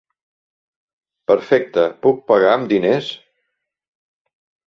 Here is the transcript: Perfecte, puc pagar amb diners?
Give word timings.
Perfecte, 1.31 1.83
puc 2.07 2.23
pagar 2.33 2.55
amb 2.55 2.67
diners? 2.73 3.11